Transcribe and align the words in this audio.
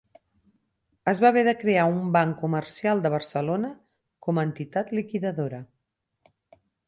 Es 1.11 1.19
va 1.23 1.29
haver 1.33 1.43
de 1.47 1.53
crear 1.63 1.83
un 1.89 1.99
Banc 2.15 2.39
Comercial 2.45 3.03
de 3.05 3.11
Barcelona 3.15 3.71
com 4.29 4.39
a 4.43 4.47
entitat 4.49 4.89
liquidadora. 5.01 5.61